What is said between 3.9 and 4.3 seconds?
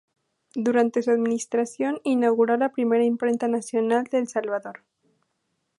de El